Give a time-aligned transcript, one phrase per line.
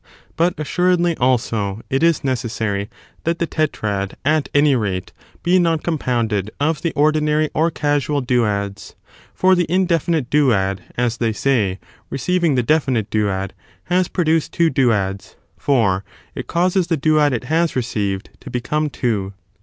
[0.35, 5.13] But, assuredly, also it is necessary ^^ of the that the tetrad, at any rate,
[5.43, 8.95] be not compounded tetrad, of the ordinary or casual duads;
[9.35, 11.77] for the indefinite duad, as they say,
[12.09, 13.51] receiving the definite duad,
[13.93, 19.33] has produced two duads, for it causes the duad it has received to become two.